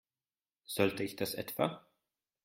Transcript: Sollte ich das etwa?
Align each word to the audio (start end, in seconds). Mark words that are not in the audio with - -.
Sollte 0.65 1.03
ich 1.03 1.15
das 1.15 1.35
etwa? 1.35 1.85